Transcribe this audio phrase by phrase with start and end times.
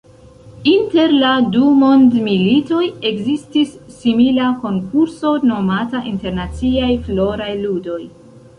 [0.69, 8.03] Inter la du mondmilitoj ekzistis simila konkurso nomata Internaciaj Floraj Ludoj.